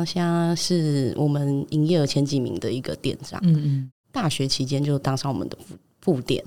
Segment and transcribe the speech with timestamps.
[0.00, 3.38] 他现在是我们营业额前几名的一个店长。
[3.44, 5.58] 嗯嗯，大学期间就当上我们的
[6.00, 6.42] 副副店，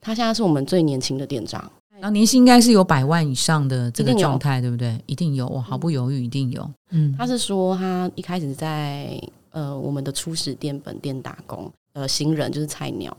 [0.00, 1.70] 他现在是我们最年轻的店长。
[1.98, 5.00] 然后年薪应该是有百万以上的这个状态，对不对？
[5.06, 6.68] 一定有，我毫不犹豫，一定有。
[6.90, 9.18] 嗯，他是说他一开始在
[9.50, 13.16] 呃我们的初始店本店打工，呃新人就是菜鸟，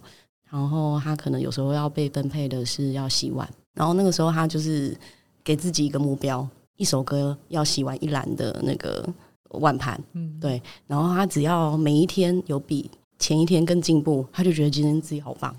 [0.51, 4.95] 然后他可能有时候要被分配的是要洗碗，然后那个时候他就是
[5.43, 9.03] 给自己一个目标，一首歌要洗完一篮的那个
[9.51, 15.55] 碗盘，嗯对，然后他只要每一天有比前一天更进步，他就觉得今天自己好棒。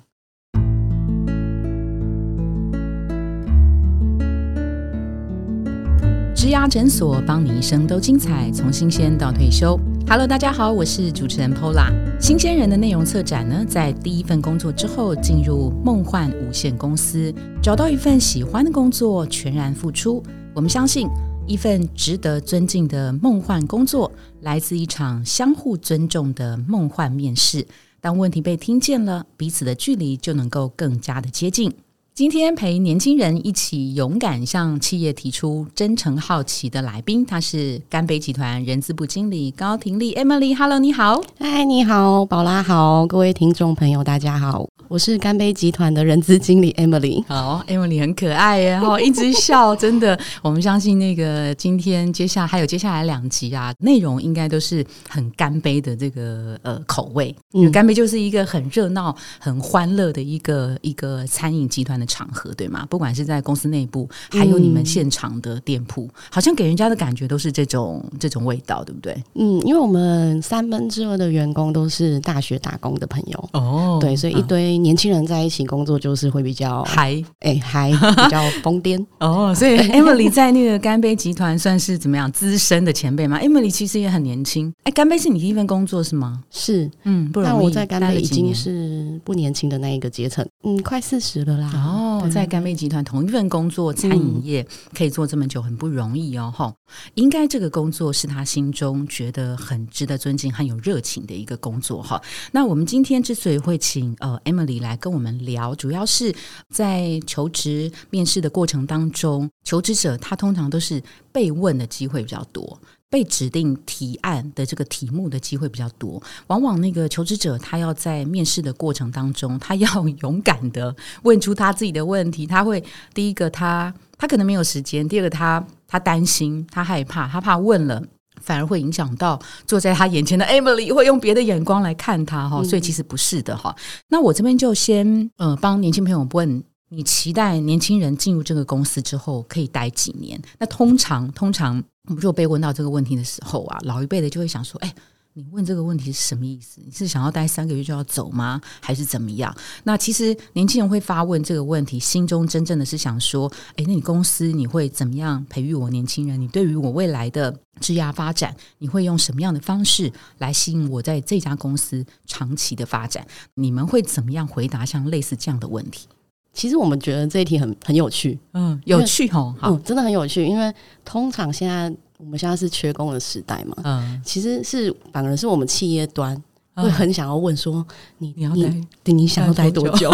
[6.34, 9.79] 植牙诊所帮你一生都精彩，从新鲜到退休。
[10.09, 11.93] Hello，大家好，我是主持人 Pola。
[12.20, 20.23] 新鲜人的内容策展呢，在第一份工作之后，进入梦幻无限公司，找到一份喜欢的工作，全然付出。
[20.55, 21.09] 我们相信，
[21.48, 24.12] 一份值得尊敬的梦幻工作，
[24.43, 27.66] 来自一场相互尊重的梦幻面试。
[28.02, 31.74] 当问题被听见了，彼此的距离就能够更加的接近。
[32.19, 40.52] 今天陪年轻人一起勇敢向企业提出真诚好奇的来宾，他是干杯集团人资部经理高婷丽 Emily。
[40.52, 41.23] Hello，你好。
[41.38, 47.25] 嗨，你好，宝拉好，各位听众朋友，大家好，我是干杯集团的人资经理 Emily。
[47.29, 50.19] 好，Emily 很可爱耶，哈， 一直笑，真的。
[50.43, 57.32] 我们相信那个今天接下还有接下来两集啊，内容应该都是很干杯的这个呃口味。
[57.55, 62.84] 嗯干杯就是一个很热闹、很欢乐的一个一个餐饮集团的场合，对吗？
[62.90, 69.16] 不管是在公司内部，还有你们现场的店铺，好像给人家的感觉都是这种这种味道，对不对？
[69.34, 77.91] 嗯，因为我们三分之二的员工都是大学打工的朋友，哦对，所以一堆年轻人在一起工作就是会比较嗨哎嗨，
[78.25, 79.04] 比较疯癫。
[79.20, 84.72] 哦，所以 Emily 在那个干杯集团算是怎么样资深的前辈吗？Emily 其实也很年轻。
[84.84, 86.42] 哎，干杯是你第一份工作是吗？
[86.50, 87.53] 是，嗯，不容易。
[87.53, 91.70] 但我在干杯已经是不年轻的那一个阶层，嗯，快四十了啦。
[91.74, 96.53] 哦，对在干杯集团同一份工作，餐饮业可以做这么久，很不容易哦。
[96.54, 96.72] 哈，
[97.14, 102.20] 应该这个工作是他心中觉得很值得尊敬、很有热情的一个工作哈。
[102.53, 106.34] 那我们今天之所以会请呃 Emily 来跟我们聊，主要是
[106.70, 112.78] 在求职面试的过程当中，求职者他通常都是被问的机会比较多。
[113.10, 122.47] 被指定提案的这个题目的机会比较多，往往那个求职者他要在面试的过程当中，他要勇敢的问出他自己的问题。
[122.47, 122.82] 他会
[123.15, 128.03] 第一个他他可能没有时间，第二个他他担心，他害怕，他怕问了。
[128.41, 133.75] 反而会影响到坐在他眼前的 Emily，会用别的眼光来看他哈，所以其实不是的哈。
[134.06, 140.41] 那我这边就先呃帮年轻朋友问，你期待年轻人进入这个公司之后可以待几年？
[140.60, 144.94] 那通常通常我们如果被问到这个问题的时候啊，老一辈的就会想说，哎。
[145.38, 146.81] 你问这个问题是什么意思？
[146.84, 148.60] 你是想要待三个月就要走吗？
[148.81, 149.54] 还是怎么样？
[149.84, 156.41] 那其实年轻人会发问这个问题，心中真正的是想说：诶，那你公司你会怎么样培育我年轻人？
[156.41, 163.25] 你对于我未来的职涯发展，你会用什么样的方式来吸引我在这家公司长期的发展？
[163.54, 166.09] 你们会怎么样回答像类似这样的问题？
[166.53, 176.34] 其实我们觉得这一题很很有趣，嗯，有趣哦，好，嗯，真的很有趣，因为通常现在我们现在是缺工的时代嘛，嗯，其实是反而是我们企业端
[176.74, 177.84] 会嗯很想要问说，
[178.18, 178.68] 你你要待
[179.04, 180.10] 你你想要待多待久？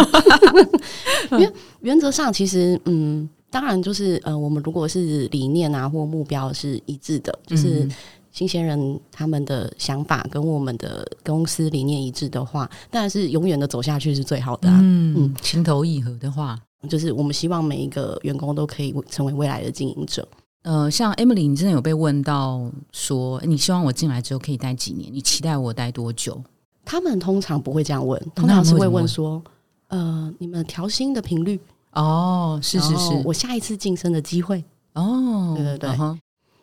[1.33, 1.51] 因为
[1.81, 7.91] 原则上其实嗯，当然就是呃，我们如果是理念啊或目标是一致的，就是嗯
[8.31, 14.79] 新鲜人他们的想法跟我们的公司理念一致的话，当然是永远的走下去是最好的、啊。
[14.83, 20.27] 嗯，情投意合的话，就是我们希望每一个员工都可以成为未来的经营者。
[20.65, 22.59] 呃，像 Emily，你真的有被问到
[22.91, 25.13] 说，你希望我进来之后可以待几年？
[25.13, 26.43] 你期待我待多久？
[26.83, 29.39] 他们通常不会这样问，通常是会问问说，
[29.89, 31.59] 呃，你们调薪的频率，
[31.93, 34.63] 哦，是是是，我下一次晋升的机会。
[34.93, 35.89] 哦，对对对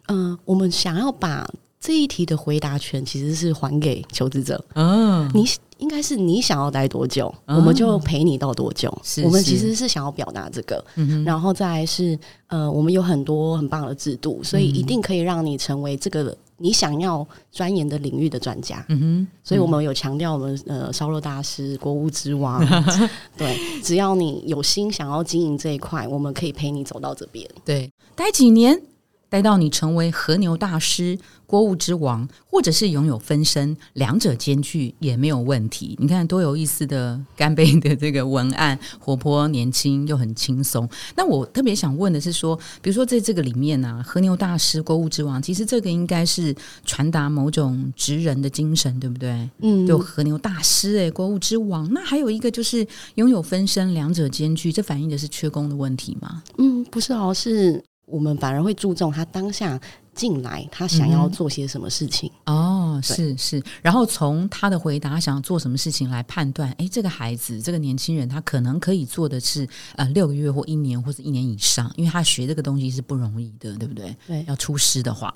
[0.09, 1.49] 嗯、我们想要把
[1.79, 4.65] 这一题的回答权其实是还给求职者。
[4.75, 5.45] 嗯，你
[5.83, 8.97] 应该是你想要待多久，哦我们就陪你到多久。
[9.03, 18.84] 是我们其实是想要表达这个，嗯然后再来是呃，我们有很多很棒的制度，所以嗯一定可以让你成为这个你想要钻研的领域的专家。
[18.89, 22.65] 嗯哼，所以我们有强调我们呃烧肉大师、国务之王，
[23.37, 27.49] 对，只要你有心想要经营这一块，我们可以陪你走到这边。
[27.65, 28.81] 对，待几年？
[29.29, 31.19] 待到你成为和牛大师、
[31.53, 35.95] 锅物之王，或者是拥有分身，两者兼具也没有问题。
[36.01, 40.89] 你看多有意思的干杯的这个文案，活泼年轻又很轻松。
[41.15, 46.57] 那我特别想问的是说，比如说在这个里面呢、和牛大师、国务之王，其实这个应该是
[46.87, 49.51] 传达某种职人的精神，对不对？
[49.59, 51.87] 嗯，有和牛大师哎、国务之王。
[51.93, 56.43] 那还有一个就是拥有分身，两者兼具，这反映的是缺工的问题吗？
[56.57, 59.80] 嗯，不是哦，是我们反而会注重他当下
[60.14, 62.30] 进来，他想要做些什么事情。
[62.44, 69.66] 哦，是是，然后从他的回答，他想要做什么事情来判断，哎，这个孩子，这个年轻人，他可能可以做的是
[69.97, 74.14] 呃六个月或一年或者一年以上，因为他学这个东西是不容易的，对不对？
[74.26, 75.34] 对，要出师的话，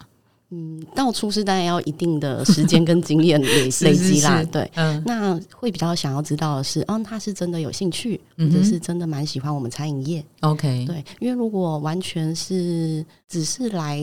[0.51, 4.43] 嗯，到出师当然要一定的时间跟经验累 积啦。
[4.45, 10.25] 对，嗯那会比较想要知道的是，嗯，他是真的有兴趣，嗯哼或者是真的蛮喜欢我们餐饮业。
[10.41, 14.01] ，OK，对，因为如果完全是只是来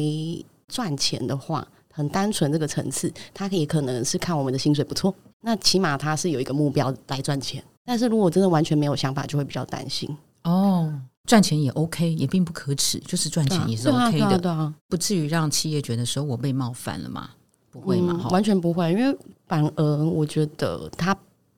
[0.68, 7.64] 赚钱的话，很单纯这个层次，他也可能是看我们的薪水不错，那起码他是有一个目标来赚钱。
[7.86, 10.10] 但是如果真的完全没有想法，就会比较担心。
[10.44, 10.94] 哦，
[11.28, 17.30] 赚钱也 OK，也并不可耻，就是赚钱也是 OK 的不至于让企业觉得说我被冒犯了嘛？
[17.72, 18.20] 不会嘛？
[18.24, 19.18] 嗯完全不会，因为
[19.48, 21.16] 反而我觉得他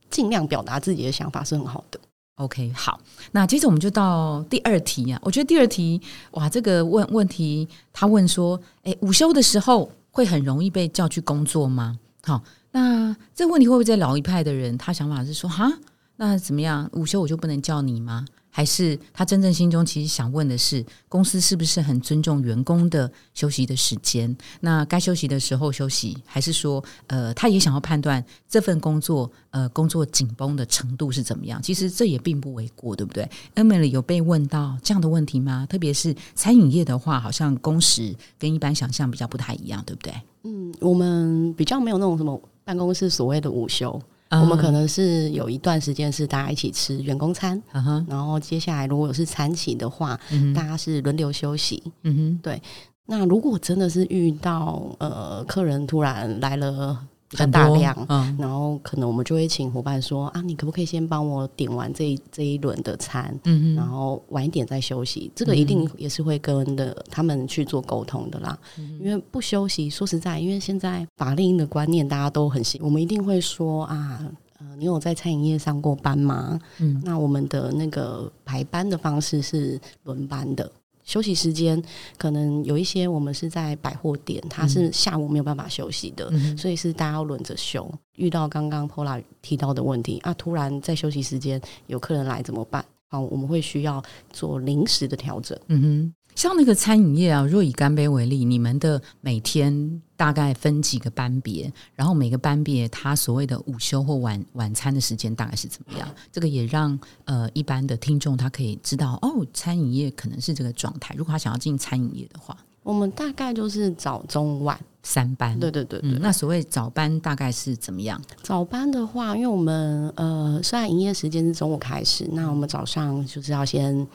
[0.09, 1.99] 尽量表达自己的想法是很好的。
[2.35, 2.99] OK，好，
[3.31, 5.19] 那接着我们就到第二题啊。
[5.23, 5.99] 我觉得第二题，
[6.31, 11.97] 哇，这个问问题，他问说，诶，午休的时候会很容易被叫去工作吗？
[12.23, 15.71] 好，那这个问题会不会在老一派的人，他想法是说，哈，
[16.17, 18.25] 那怎么样，午休我就不能叫你吗？
[18.55, 24.33] 还是他真正心中其实想问的是，公司是不是很尊重员工的休息的时间？
[24.61, 31.61] 那该休息的时候休息，还是说，呃，他也想要判断这份工作，呃，工作紧绷的程度是怎么样？
[31.61, 35.65] 其实这也并不为过，对不对？Emily 有被问到这样的问题吗？
[35.69, 40.13] 特别是餐饮业的话，好像工时跟一般想象比较不太一样，对不对？
[40.43, 44.01] 嗯，我们比较没有那种什么办公室所谓的午休，
[44.31, 51.81] 我们可能是有一段时间是大家一起吃员工餐，嗯，然后接下来如果是餐企的话，嗯，大家是轮流休息。
[52.03, 52.61] 嗯哼，
[53.05, 56.97] 那如果真的是遇到呃客人突然来了
[57.29, 65.31] 比较很大量，嗯然后可能我们就会请伙伴说啊，你可不可以先帮我点完这一这一轮的餐，嗯哼，然后晚一点再休息？
[65.35, 68.57] 这个一定也是会跟的他们去做沟通的啦。
[68.77, 74.25] 嗯因为不休息，说实在，因为现在法令的观念大家都很新，我们一定会说啊。
[74.57, 76.57] 呃，你有在餐饮业上过班吗？
[76.79, 80.71] 嗯那我们的那个排班的方式是轮班的，
[81.05, 81.81] 休息时间
[82.17, 87.89] 可能有一些我们是在百货店，它是下午没有办法休息的，嗯，所以是大家要轮着休。
[88.15, 92.83] 遇到刚刚 Pola 提到的问题啊，突然在休息时间有客人来怎么办？
[93.07, 95.57] 好，我们会需要做临时的调整。
[95.67, 106.07] 嗯哼，像那个餐饮业啊，若以干杯为例，你们的每天大概分几个班别，然后每个班别它所谓的午休或晚晚餐的时间大概是怎么样？
[106.31, 111.13] 这个也让呃一般的听众他可以知道哦，餐饮业可能是这个状态。
[111.15, 115.59] 如果他想要进餐饮业的话，我们大概就是早中晚，三班。
[115.59, 116.11] 对对对对。
[116.11, 118.21] 嗯，那所谓早班大概是怎么样？
[118.43, 124.07] 早班的话，因为我们呃虽然营业时间是中午开始，那我们早上就是要先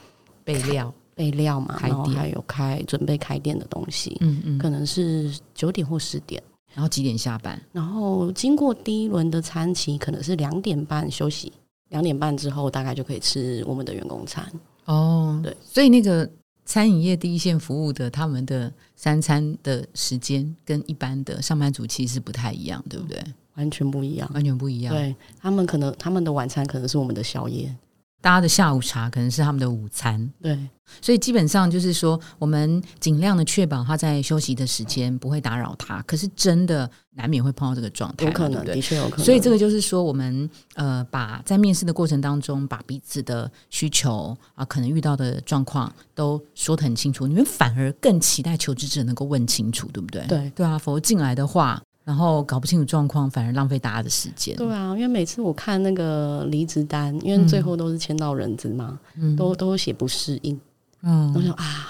[0.43, 0.91] 备料。
[1.13, 6.41] 备料嘛，然后还有开准备开店的东西，嗯嗯，可能是九点或十点。
[6.73, 7.61] 然后几点下班？
[7.73, 11.51] 然后经过第一轮的餐期，可能是两点半休息，
[11.89, 14.49] 两点半之后大概就可以吃我们的员工餐。
[14.85, 16.27] 哦，对，所以那个
[16.71, 23.21] 餐饮业第一线服务的他们的三餐的时间跟一般的上班族其实不太一样，对不对？
[23.55, 24.95] 完全不一样，完全不一样。
[24.95, 27.75] 对他们可能他们的晚餐可能是我们的宵夜，
[28.21, 30.57] 大家的下午茶可能是他们的午餐，对
[31.01, 36.01] 所以基本上就是说，我们尽量的确保他在休息的时间不会打扰他。
[36.03, 39.25] 可是真的难免会碰到这个状态，有可能，对对的确有可能。
[39.25, 47.25] 所以这个就是说，我们呃，把在面试的过程当中，把彼此的需求啊，可能遇到的状况都说得很清楚。
[47.25, 50.25] 你们反而更期待求职者能够问清楚，对不对？
[50.27, 54.53] 对对啊，否则进来的话，然后搞不清楚状况，反而浪费大家的时间。
[54.57, 60.59] 对啊，因为每次我看那个离职单，因为最后都是签到人资嘛，嗯都都写不适应，
[61.03, 61.87] 嗯我想啊，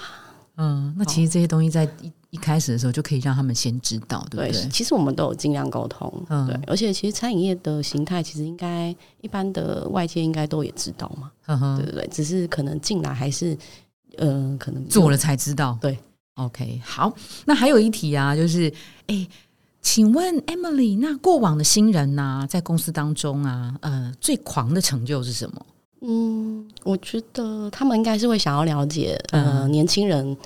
[0.58, 4.68] 嗯，那其实这些东西在一一开始的时候就可以让他们先知道，对不对？
[4.68, 11.32] 其实我们都有尽量沟通，嗯对，而且其实餐饮业的形态，其实应该一般的外界应该都也知道嘛，
[11.76, 13.58] 对对对，只是可能进来还是
[14.18, 15.76] 呃，可能做了才知道。
[15.80, 15.98] 对
[16.34, 17.12] ，OK，好，
[17.44, 18.72] 那还有一题啊，就是，
[19.08, 19.26] 哎，
[19.82, 25.66] 请问 Emily，那过往的新人呐、在公司当中啊，呃，最狂的成就是什么？
[26.02, 30.36] 嗯，我觉得他们应该是会想要了解，呃，嗯年轻人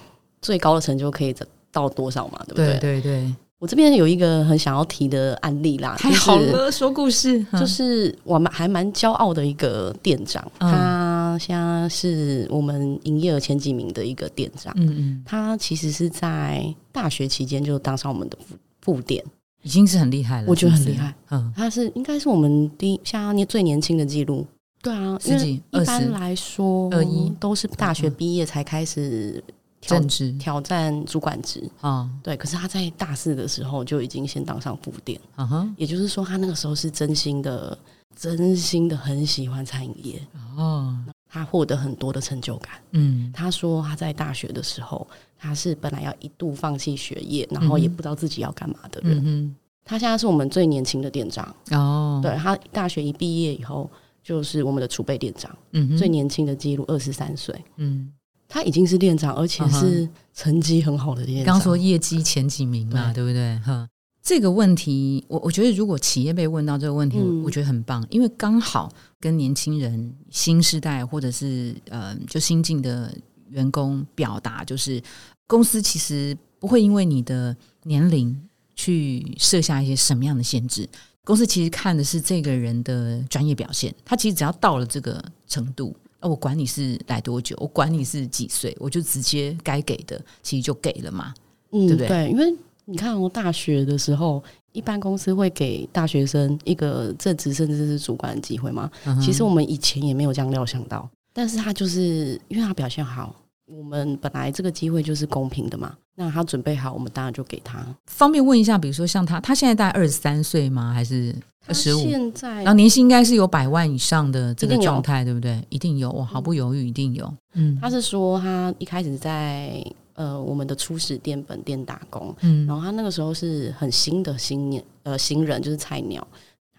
[0.42, 2.78] 最高的成就可以达到多少嘛，对不对？
[2.78, 14.72] 对对，我这边有一个很想要提的案例啦，太好了，说故事，就是我们还蛮骄傲的一个店长，他现在是我们营业额前几名的一个店长。
[14.76, 18.54] 嗯嗯，他其实是在大学期间就当上我们的副
[18.86, 19.24] 副店。
[19.62, 21.12] 已经是很厉害了，我觉得很厉害。
[21.30, 24.46] 嗯，他是应该是我们第像年最年轻的记录。
[24.80, 29.42] 对啊，因为一般来说，二一都是大学毕业才开始
[29.80, 32.08] 挑职挑战主管职啊。
[32.22, 35.20] 对，可是他在大四的时候就已经先当上副店。
[35.34, 37.76] 嗯哼，也就是说，他那个时候是真心的、
[38.14, 40.22] 真心的很喜欢餐饮业
[40.56, 40.96] 哦。
[41.28, 42.74] 他获得很多的成就感。
[42.92, 45.04] 嗯，他说他在大学的时候。
[45.38, 49.54] 他是本来要一度放弃学业，然后也不知道自己要干嘛的人。
[49.84, 52.18] 他现在是我们最年轻的店长哦。
[52.22, 53.88] 对他大学一毕业以后，
[54.22, 55.56] 就是我们的储备店长。
[55.72, 57.54] 嗯，最年轻的记录二十三岁。
[57.76, 58.10] 嗯，
[58.48, 61.54] 他已经是店长，而且是成绩很好的店长。
[61.54, 63.56] 刚说业绩前几名嘛，对不对？
[63.60, 63.88] 哈，
[64.22, 68.90] 这个问题，我我觉得如果企业被问到这个问题，我觉得很棒，因为刚好
[69.20, 73.14] 跟年轻人、新时代或者是呃，就新进的。
[73.50, 75.02] 员工表达就是，
[75.46, 78.38] 公司其实不会因为你的年龄
[78.74, 80.88] 去设下一些什么样的限制。
[81.24, 83.92] 公司其实看的是这个人的专业表现。
[84.04, 91.34] 他其实只要到了这个程度，那我管你是来多久，我管你是几岁，我就直接该给的其实就给了嘛，
[91.72, 92.08] 嗯对不对？
[92.08, 98.88] 对，因为你看，我大学的时候，一般公司会给大学生一个正职甚至是主管的机会吗？
[99.20, 101.10] 其实我们以前也没有这样料想到。
[101.36, 103.34] 但是他就是因为他表现好，
[103.66, 105.94] 我们本来这个机会就是公平的嘛。
[106.14, 107.86] 那他准备好，我们当然就给他。
[108.06, 110.94] 方便问一下，比如说像他，他现在大概二十三岁吗？
[110.94, 111.98] 还是二十五？
[111.98, 115.62] 现在，然后年薪应该是有百万以上的这个状态，对不对？
[115.68, 117.30] 一定有，我毫不犹豫，一定有。
[117.52, 126.26] 嗯，他是说他一开始在呃我们的初始店本店打工，嗯，然后他那个时候是很新的新年呃新人，就是菜鸟，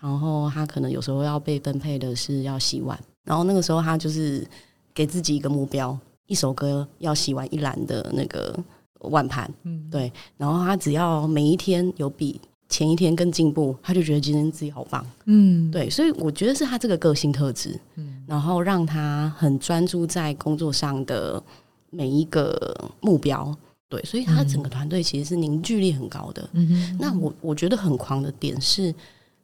[0.01, 2.99] 然后他可能有时候要被分配的是要洗碗。
[3.27, 4.47] 然后那个时候，他就是
[4.93, 5.95] 给自己一个目标，
[6.27, 8.57] 一首歌要洗完一篮的那个
[9.01, 10.09] 碗盘，嗯，对。
[10.37, 15.89] 然后他只要每一天有比前一天更进步，他就觉得今天自己好棒，嗯，对。
[15.89, 21.43] 所以我觉得是他这个个性特质，嗯，然后让他很专注在工作上的
[21.89, 23.53] 每一个目标，
[23.89, 24.01] 对。
[24.03, 26.97] 所以他整个团队其实是凝聚力很高的，嗯哼。
[26.97, 28.95] 那我我觉得很狂的点是，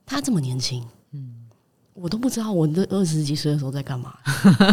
[0.05, 0.81] 他这么年轻。
[1.93, 4.13] 我都不知道我这二十几岁的时候在干嘛。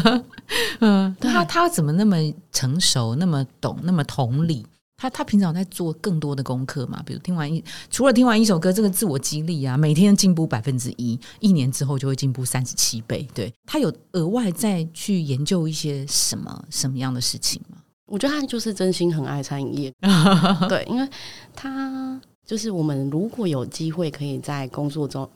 [0.81, 2.17] 嗯，他他怎么那么
[2.53, 4.67] 成熟，那么懂，那么同理？
[4.97, 7.03] 他他平常在做更多的功课嘛？
[7.07, 13.27] 比如听完一，除了听完一首歌，这个自我激励啊，每天进步百分之一，一年之后就会进步三十七倍。
[13.35, 17.79] 对他有额外再去研究一些什么什么样的事情吗？
[18.07, 19.93] 我觉得他就是真心很爱餐饮业。
[20.69, 21.09] 对，因为
[21.55, 25.29] 他就是我们如果有机会可以在工作中。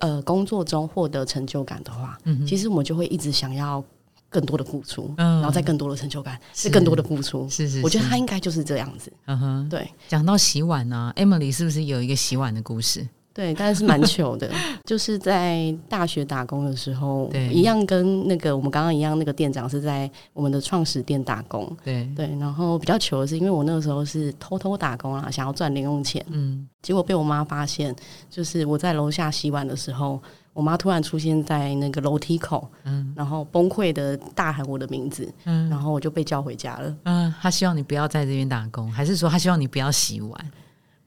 [0.00, 3.82] 呃，工作中获得成就感的话，其实我们就会一直想要
[4.28, 7.48] 更多的付出，嗯然后再更多的成就感，是更多的付出。
[7.48, 9.12] 是是，我觉得他应该就是这样子。
[9.26, 9.88] 嗯哼，对。
[10.08, 13.06] 讲到洗碗呢，Emily 是不是有一个洗碗的故事？
[13.34, 14.50] 对，但是蛮糗的，
[14.84, 21.74] 就是在大学打工的时候，一样跟那个我们刚刚一样，那个店长是在我们的创始店打工。
[21.82, 26.24] 对对，然后比较糗的是，因为我那个时候是偷偷打工啊，想要赚零用钱。
[26.30, 27.94] 嗯，结果被我妈发现，
[28.28, 30.20] 就是我在楼下洗碗的时候，
[30.52, 36.94] 我妈突然出现在那个楼梯口，嗯，然后崩溃的大喊我的名字，嗯，然后我就被叫回家了。
[37.04, 40.52] 嗯，她希望你不要在这边打工，还是说她希望你不要洗碗？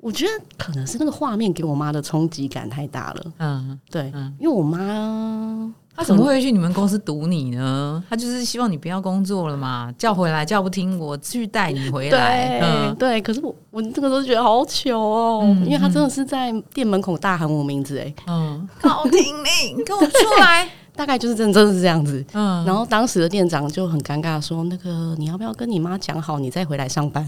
[0.05, 3.25] 我觉得可能是那个画面给我妈的冲击感太大了。
[3.39, 8.03] 嗯，对，因为我妈她怎么会去你们公司堵你呢？
[8.07, 12.59] 她就是希望你不要工作了嘛，叫回来叫不听，我去带你回来。
[12.59, 13.21] 对，对。
[13.23, 20.69] 可是我我这个时候觉得好糗哦，因为她真的是在店门口大喊我名字，哎，嗯，高婷婷，跟我出来。
[20.95, 27.27] 大概就是真真的是这样子，嗯，然后当时的店长就很尴尬，说：“那个你要不要跟你妈讲好，你再回来上班？”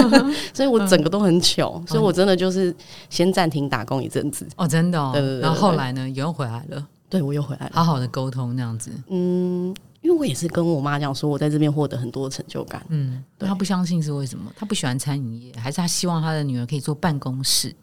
[0.54, 2.74] 所以，我整个都很糗，所以我真的就是
[3.10, 4.46] 先暂停打工一阵子。
[4.56, 5.40] 哦，真的，对对对。
[5.40, 8.90] 然后后来呢，又回来了，对我又回来了，好好的沟通那样子。
[9.08, 12.80] 嗯，因为我也是跟我妈讲说，我在这边获得很多成就感。
[12.90, 14.52] 嗯，她不相信是为什么？
[14.56, 17.74] 她不喜欢餐饮业，还是她希望她的女儿可以做办公室？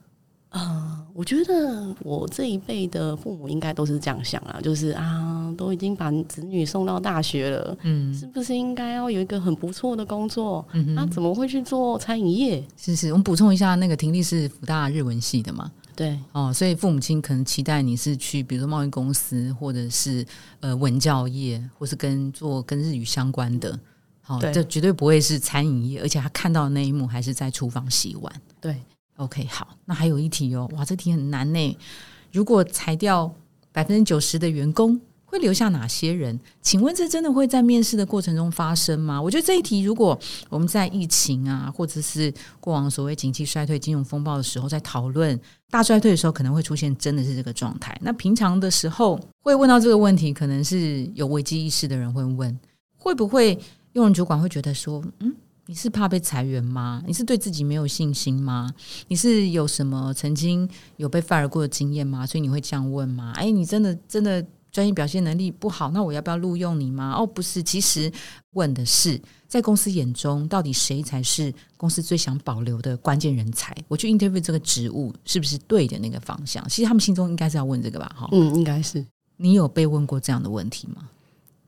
[0.50, 0.81] 啊，
[1.14, 10.66] 我觉得我这一辈的父母应该都是这样想啊，就是啊，都已经把子女送到大学了，嗯，是不是应该要有一个很不错的工作？
[10.74, 12.64] 嗯，那怎么会去做餐饮业？
[12.78, 15.72] 是是，我们补充一下，那个婷丽是福大日文系的嘛？
[15.96, 20.26] 对，哦，所以父母亲可能期待你是去，比如说贸易公司，或者是
[20.62, 23.78] 呃文教业，或是跟做跟日语相关的。
[24.22, 28.34] 好，对这绝对不会是餐饮业，而且他看到的那一幕还是在厨房洗碗。
[28.62, 28.82] 对，
[29.18, 31.78] OK，好，那还有一题哦，哇，这题很难呢。
[32.32, 33.32] 如果裁掉
[33.72, 36.38] 百分之九十的员工，会留下哪些人？
[36.62, 39.22] 请问这真的会在面试的过程中发生吗？
[39.22, 45.40] 我觉得这一题，如果我们在疫情啊，或者是过往所谓经济衰退、金融风暴的时候，在讨论
[45.70, 47.98] 大衰退的时候，可能会出现真的是这个状态。
[48.02, 52.60] 那平常的时候会问到这个问题，可能是有危机意识的人会问，
[52.98, 53.58] 会不会
[53.94, 55.34] 用人主管会觉得说，嗯？
[55.68, 57.02] 你是怕被裁员吗？
[57.06, 58.74] 你是对自己没有信心吗？
[59.08, 62.26] 你是有什么曾经有被 fire 过的经验吗？
[62.26, 63.32] 所以你会这样问吗？
[63.36, 67.14] 哎，你真的真的专业表现能力不好，那我要不要录用你吗？
[67.18, 68.12] 哦，不是，其实
[68.52, 73.76] 问的是在公司眼中，到底谁才是公司最想保留的关键人才？
[73.88, 76.68] 我去 interview 这个职务是不是对的那个方向？
[76.68, 78.14] 其实他们心中应该是要问这个吧？
[78.18, 79.06] 哈，嗯，应该是
[79.38, 81.08] 你有被问过这样的问题吗？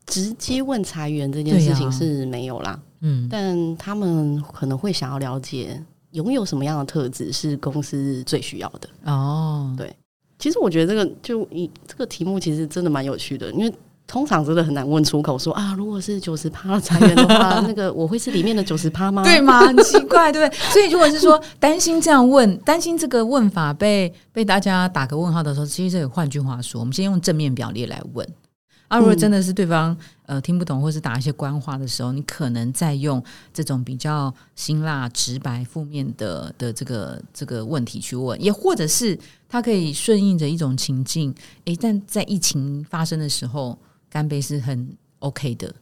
[0.06, 5.78] 直接问裁员这件事情是没有啦，嗯，但他们可能会想要了解
[6.12, 8.88] 拥有什么样的特质是公司最需要的。
[9.04, 9.94] 哦，对
[10.38, 13.72] 其实我觉得这个就以这个题目其实真的蛮有趣的，因为
[14.06, 19.22] 通常真的很难问出口说啊，如果是九十趴裁员的话， 那个我会是里面的九十趴吗？
[19.22, 19.60] 对吗？
[19.60, 20.60] 很奇怪，对不对？
[20.70, 28.26] 所以如果是说担心这样问，担心这个问法被被大家打个问号的时候，其实这个换句话说，我们先用正面表列来问。
[28.94, 29.96] 啊，如果真的是对方
[30.26, 33.22] 呃听不懂，或是打一些官话的时候，你可能再用
[33.52, 41.34] 这种比较辛辣、直白、负面的的这个这个问题去问，也或者是他可以顺应着一种情境，
[41.64, 43.76] 诶，但在疫情发生的时候，
[44.08, 45.74] 干杯是很 OK 的，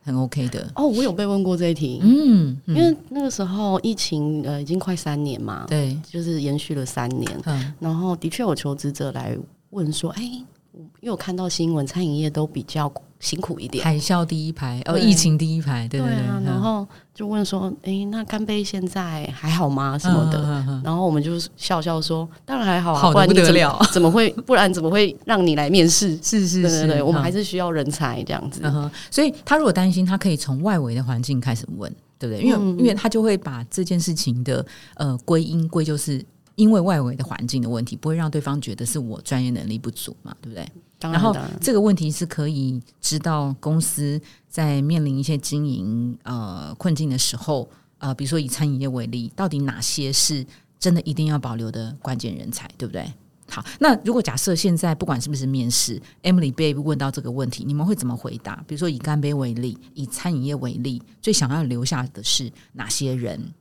[0.00, 0.70] 很 OK 的。
[0.76, 2.76] 哦，我有被问过这一题，嗯，嗯。
[2.76, 7.74] 因为那个时候疫情呃已经快三年嘛，对，就是延续了三年，嗯。
[7.80, 9.36] 然后的确有求职者来
[9.70, 13.84] 问说，哎、我因为我看到新闻，餐饮业都比较辛苦一点。
[13.84, 19.98] 海啸第一排，哦，疫情第一排，对对对，然后就问说，哎、那干杯现在还好吗？
[19.98, 20.38] 什么的。
[20.38, 24.30] 嗯嗯嗯然后我们就笑笑说，当然还好啊，好的不得了，怎么会？
[24.46, 26.18] 不然怎么会让你来面试？
[26.22, 28.62] 是是是，对我们嗯还是需要人才这样子。
[28.64, 32.42] 嗯，所以他如果担心，他可以从外围的环境开始问，对不对？
[32.42, 34.64] 因为、嗯因为他就会把这件事情的
[34.94, 40.66] 呃归因归就是因为外围的环境的问题，不会让对方觉得是我专业能力不足嘛，对不对？
[41.00, 50.46] 然后这个问题是可以知道公司在面临一些经营呃困境的时候，呃，比如说以餐饮业为例，到底哪些是
[50.78, 53.12] 真的一定要保留的关键人才，对不对？
[53.50, 58.64] 好，那如果假设现在不管是不是面试，Emily 被问到这个问题，你们会怎么回答？
[58.66, 63.52] 比如说以干杯为例，以餐饮业为例，最想要留下的是哪些人？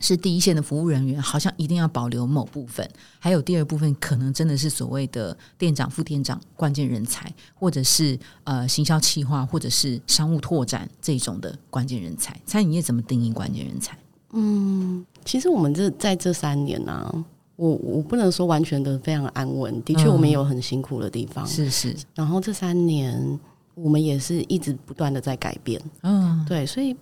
[0.00, 2.84] 是第一线的服务人员，好像一定要保留某部分；
[3.18, 12.34] 还有第二部分，可能真的是所谓的店长、副店长、关键人才，或者是呃行销企划，或者是商务拓展这种的关键人才。
[12.44, 13.96] 餐饮业怎么定义关键人才？
[14.32, 17.24] 嗯其实我们这在这三年呢、
[17.56, 21.46] 我我不能说完全的非常安稳，的确嗯我们也有很辛苦的地方。
[21.46, 23.38] 是是，然后这三年
[23.74, 26.96] 我们也是一直不断的在改变，嗯，对，所以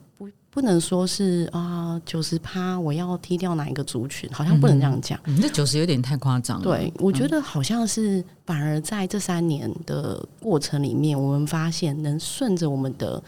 [0.51, 5.17] 不不能说是啊九十趴我要踢掉哪一个族群，好像不能这样讲。
[5.27, 6.65] 嗯这九十有点太夸张了。
[6.65, 13.23] 对，我觉得好像是反而在这三年的过程里面，我们发现能顺着我们的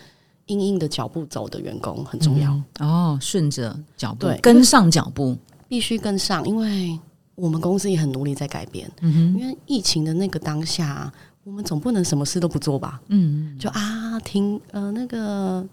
[0.47, 5.39] 硬硬的脚步走的员工很重要，嗯哦，顺着脚步对，跟上脚步。
[5.69, 6.99] 必须跟上，因为
[7.37, 8.91] 我们公司也很努力在改变。
[9.01, 11.13] 因为疫情的那个当下，
[11.45, 13.01] 我们总不能什么事都不做吧？
[13.07, 15.65] 嗯，就啊停呃那个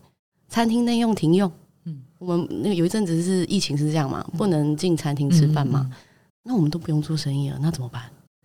[0.47, 1.93] 餐厅内用停用，嗯。
[1.93, 5.89] 嗯，我们那个有一阵子是疫情是这样嘛，不能进餐厅吃饭嘛，
[6.43, 8.03] 那我们都不用做生意了，那怎么办？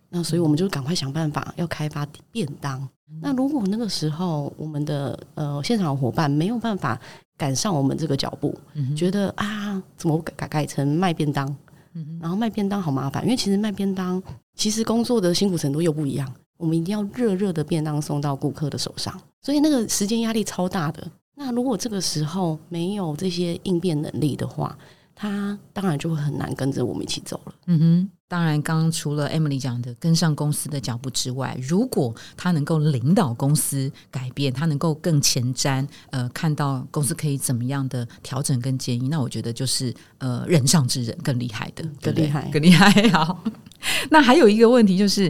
[0.09, 2.87] 那所以我们就赶快想办法要开发便当。
[3.21, 6.99] 那如果那个时候我们的呃现场伙伴没有办法
[7.37, 11.47] 赶上我们这个脚步，嗯觉得啊怎么改改改成卖便当？
[11.93, 14.21] 嗯然后卖便当好麻烦，因为其实卖便当
[14.55, 21.07] 其实工作的辛苦程度又不一样，我们一定要热热的便当送到顾客的手上，所以那个时间压力超大的。
[21.45, 24.77] 那如果这个时候没有这些应变能力的话，
[25.13, 27.53] 他当然就会很难跟着我们一起走了。
[27.67, 42.89] 嗯哼，当然，刚刚除了 Emily 讲的跟上公司的脚步之外，如果他能够领导公司改变，他能够更前瞻，呃，看到公司可以怎么样的调整跟建议，那我觉得就是呃人上之人更厉害的，更厉害更厉害。
[43.09, 43.43] 好，
[44.09, 45.29] 那还有一个问题就是。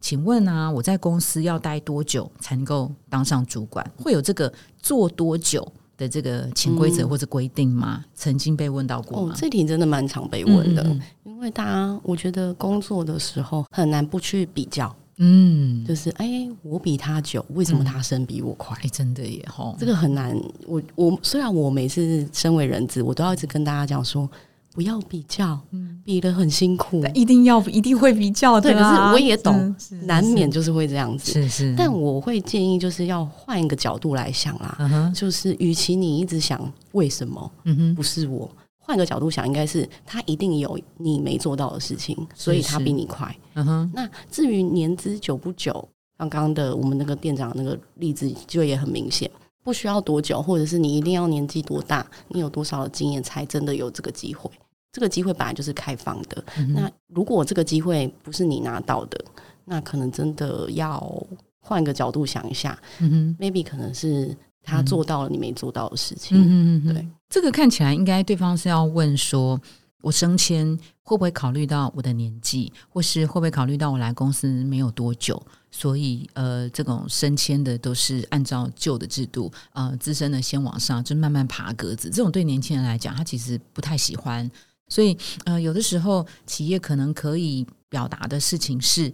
[0.00, 3.84] 请问啊，我在公司要待多久才能够当上主管？
[3.96, 8.04] 会有这个做多久的这个潜规则嗯或者规定吗？
[8.14, 9.32] 曾经被问到过吗，？
[9.32, 14.94] 哦这题真的蛮常被问的，嗯嗯嗯因为大家我觉得工作的时候很难不去比较。
[15.20, 18.78] 嗯，就是哎，我比他久，为什么他升比我快？
[18.82, 20.40] 哎，真的也吼，这个很难。
[20.64, 24.30] 我我虽然我每次身为人资，我都要一直跟大家讲说。
[24.78, 25.60] 不要比较，
[26.04, 28.70] 比的很辛苦，一定要一定会比较的。
[28.70, 31.32] 对，可是我也懂，难免就是会这样子。
[31.32, 35.12] 是是，但我会建议就是要换一个角度来想啦。
[35.12, 43.36] 就是与其你一直想为什么，嗯，不是我，换个角度想，应该是他一定有你没做到的事情，所以他比你快。
[43.54, 43.90] 嗯哼。
[43.92, 49.28] 那至于年资久不久，刚刚的我们那个店长那个例子就也很明显，
[49.64, 54.48] 不需要多久，或者是你一定要年纪多大，你有多少的经验才真的有这个机会。
[54.90, 56.44] 这个机会本来就是开放的。
[56.68, 59.22] 那如果这个机会不是你拿到的，
[59.64, 61.26] 那可能真的要
[61.60, 62.78] 换个角度想一下。
[62.98, 66.36] 嗯 m a y b e 可能是他做到了你没做到的事情。
[66.38, 69.60] 嗯对，这个看起来应该对方是要问说，
[70.00, 82.08] 我升迁会不会考虑到我的年纪，或是会不会考虑到我来公司没有多久，所以呃，这种升迁的都是按照旧的制度，呃，资深的先往上，就慢慢爬格子。
[82.08, 84.50] 这种对年轻人来讲，他其实不太喜欢。
[84.88, 89.12] 所以，呃，有的时候企业可能可以表达的事情是，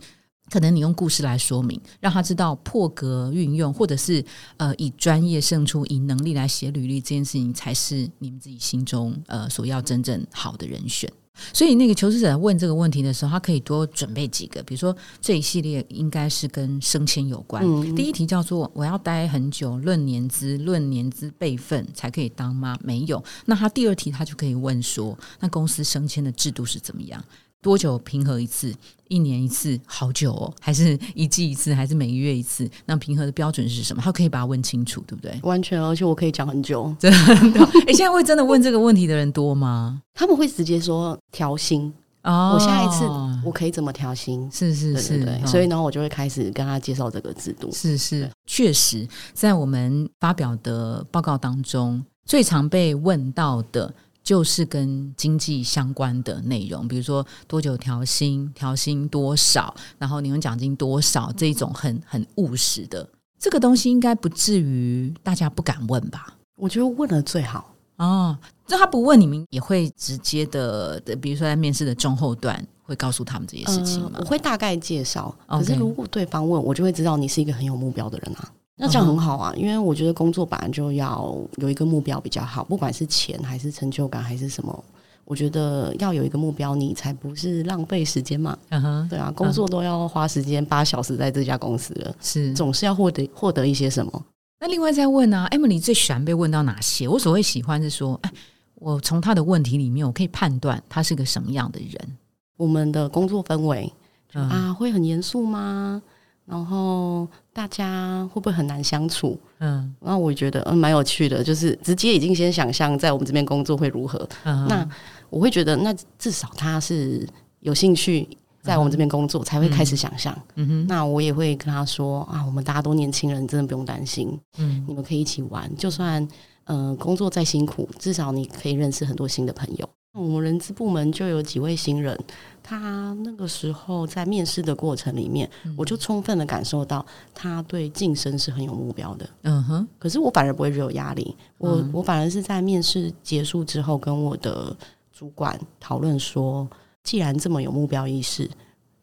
[0.50, 4.24] 可能你用故事来说明，让他知道破格运用，或者是
[4.56, 11.10] 呃以专业胜出，以能力来写履历这件事情，才是你们自己心中呃所要真正好的人选。
[11.53, 17.64] 所以，那个求职者问这个问题的时候，他可以多准备几个，比如说这一系列应该是跟升迁有关。
[17.94, 23.23] 第一题叫做“我要待很久，论年资，论年资辈分才可以当吗？”没有。
[23.47, 27.23] 那他第二题他就可以问说：“那公司升迁的制度是怎么样？”
[27.64, 28.70] 多久平和一次？
[29.09, 29.81] 一年一次？
[29.87, 30.53] 好久哦？
[30.61, 31.72] 还是一季一次？
[31.72, 32.68] 还是每个月一次？
[32.85, 34.03] 那平和的标准是什么？
[34.03, 35.40] 他可以把它问清楚，对不对？
[35.42, 36.94] 完全，而且我可以讲很久。
[36.98, 37.11] 真
[37.55, 37.64] 的？
[37.88, 40.03] 哎，现在会真的问这个问题的人多吗？
[40.12, 41.90] 他们会直接说调薪
[42.24, 42.53] 哦。
[42.53, 43.07] 我下一次
[43.42, 44.46] 我可以怎么调薪？
[44.53, 45.46] 是是是，对。
[45.46, 47.72] 所以呢，我就会开始跟他介绍这个制度。
[47.72, 53.94] 是是，确实，在我们发表的报告当中，最常被问到的。
[54.24, 63.06] 就是跟经济相关的内容，比如说多久调薪、调薪多少，然后你们奖金多少，这种很很务实的
[63.38, 66.34] 这个东西，应该不至于大家不敢问吧？
[66.56, 68.37] 我觉得问了最好哦。
[68.66, 74.12] 就他不问，你们也会直接的，比如说在面试的中后段会告诉他们这些事情吗？
[74.20, 78.50] 我会大概介绍，可是如果对方问我，就会知道你是一个很有目标的人啊。
[78.76, 84.84] 那这样很好啊，因为我觉得工作本来就要有一个目标比较好，不管是钱还是成就感还是什么，
[85.24, 88.58] 我觉得要有一个目标，你才不是浪费时间嘛。
[88.70, 94.24] 嗯哼，对啊，工作都要花时间八小时在这家公司了，是总是要获得获得一些什么。
[94.58, 97.06] 那另外再问啊，Emily 最喜欢被问到哪些？
[97.06, 98.32] 我所谓喜欢是说，哎，
[98.74, 102.18] 我从他的问题里面，我可以判断他是个什么样的人。
[102.56, 103.92] 我们的工作氛围
[104.32, 106.02] 啊，会很严肃吗？
[106.46, 109.38] 然后大家会不会很难相处？
[109.61, 114.28] 嗯，那我觉得嗯蛮有趣的，就是直接已经先想象在我们这边工作会如何。
[114.44, 114.87] 那
[115.30, 117.26] 我会觉得，那至少他是
[117.61, 118.28] 有兴趣
[118.61, 120.37] 在我们这边工作，才会开始想象。
[120.57, 124.38] 嗯哼，那我也会跟他说啊，我们大家都年轻人，真的不用担心。
[124.59, 126.26] 嗯，你们可以一起玩，就算
[126.64, 129.88] 嗯工作再辛苦，至少你可以认识很多新的朋友。
[130.20, 132.18] 我们人资部门就有几位新人。
[132.62, 139.29] 他那个时候在面试的过程里面，我就充分的感受到他对晋升是很有目标的。
[139.42, 144.74] 嗯哼，可是我反而不会有压力，我我反而是在面试结束之后跟我的
[145.12, 146.66] 主管讨论说，
[147.03, 148.48] 既然这么有目标意识，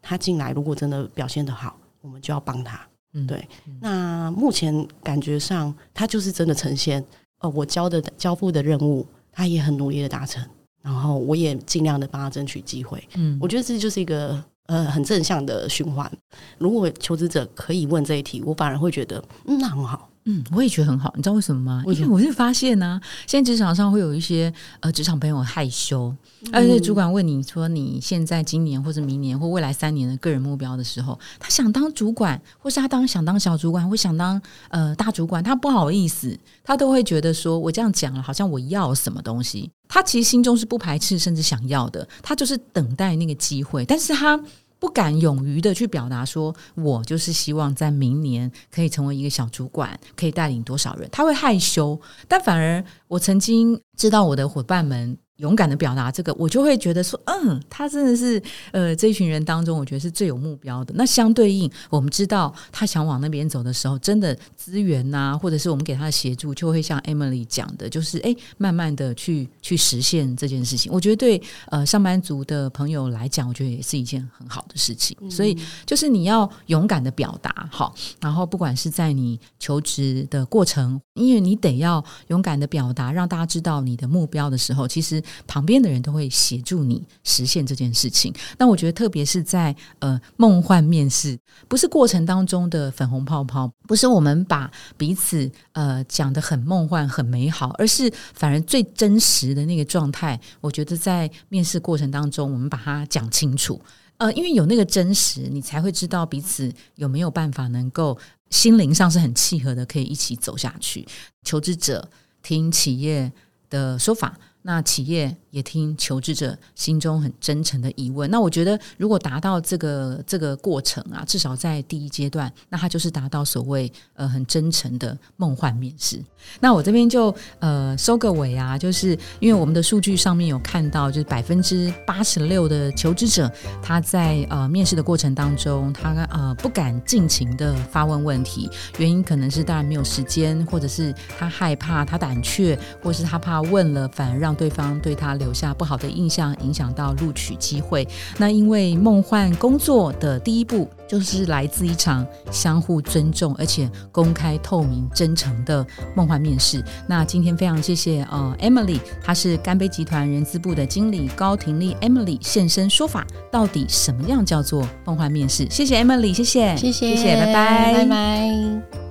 [0.02, 2.80] 他进来如果真的表现的好，我们就要帮他。
[3.14, 3.48] 嗯，对。
[3.80, 7.06] 那目前感觉上他就是真的呈现，
[7.42, 10.44] 呃，我交的交付的任务，他也很努力的达成。
[10.82, 16.12] 然后我也尽量的帮他争取机会，嗯，我觉得这就是一个呃很正向的循环。
[16.58, 20.10] 如果求职者可以问这一题，我反而会觉得，嗯，那很好。
[20.26, 21.12] 嗯，我也觉得很好。
[21.16, 21.84] 你知道为什么吗？
[21.88, 26.16] 因为我是发现呢，现在职场上会有一些呃职场朋友害羞，
[26.54, 39.72] 而且主管问你说你现在今年或者明年或未来三年的个人目标的时候，他想当主管，或是他当想当小主管，或想当呃大主管，他不好意思，他都会觉得说我这样讲了，好像我要什么东西。
[39.88, 44.40] 他其实心中是不排斥，甚至想要的，他就是等待那个机会，但是他。
[44.82, 51.08] 不敢勇于的去表达，说我就是希望在明年可以成为一个小主管，可以带领多少人。
[51.12, 60.94] 他会害羞，但反而我曾经知道我的伙伴们勇敢的表达这个，我就会觉得说，嗯，他真的是呃这一群人当中，我觉得是最有目标的。
[60.96, 70.92] 那相对应，我们知道他想往那边走的时候，真的资源呐，或者是我们给他的协助，就会像 Emily 讲的，就是哎，慢慢的去去实现这件事情。
[70.92, 75.18] 我觉得对呃上班族的朋友来讲，我觉得也是一件很好的事情。
[75.30, 85.20] 所以就是你要勇敢的表达，好，然后不管是在你求职的过程，因为你得要勇敢的表达，让大家知道你的目标的时候，其实。
[85.48, 88.34] 旁边的人都会协助你实现这件事情。
[88.58, 100.40] 那我觉得，特别是在呃梦幻面试，不是过程当中的粉红泡泡，不是我们把彼此呃讲的很梦幻、很美好，而是反而最真实的那个状态。
[100.60, 103.82] 我觉得在面试过程当中，我们把它讲清楚。
[104.18, 108.16] 呃，因为有那个真实，你才会知道彼此有没有办法能够
[108.52, 111.08] 心灵上是很契合的，可以一起走下去。
[111.44, 112.08] 求职者
[112.44, 113.32] 听企业
[113.70, 114.38] 的说法。
[114.62, 118.30] 那企业也听求职者心中很真诚的疑问。
[118.30, 126.24] 那我觉得，如果达到这个这个过程啊，至少在第一阶段，那他就是达到所谓呃很真诚的梦幻面试。
[126.60, 148.06] 那我这边就呃收个尾啊，就是因为我们的数据上面有看到，就是百分之八十六的求职者他在呃面试的过程当中，他呃不敢尽情的发问问题，原因可能是当然没有时间，或者是他害怕，他胆怯，或是他怕问了反而让让对方对他留下不好的印象，影响到录取机会。
[148.38, 150.90] 那因为梦幻工作的第一步。
[151.12, 155.86] 就是来自一场相互尊重，而且公开透明、真诚的
[156.16, 156.82] 梦幻面试。
[157.06, 165.70] 那今天非常谢谢呃，Emily，她是干杯集团人资部的经理高婷丽，Emily 现身说法，到底什么样叫做梦幻面试？
[165.70, 169.11] 谢谢 Emily，谢谢，谢谢，谢谢，拜拜，拜拜。